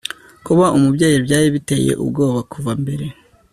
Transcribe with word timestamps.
kuba 0.45 0.65
umubyeyi 0.77 1.17
byari 1.25 1.47
biteye 1.55 1.91
ubwoba 2.03 2.39
kuva 2.51 2.71
mbere 2.81 3.05